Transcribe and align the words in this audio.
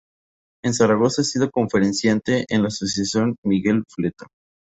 En 0.63 0.73
Zaragoza 0.73 1.21
ha 1.21 1.25
sido 1.25 1.51
conferenciante 1.51 2.45
en 2.49 2.63
la 2.63 2.69
Asociación 2.69 3.35
Miguel 3.45 3.83
Fleta. 3.87 4.25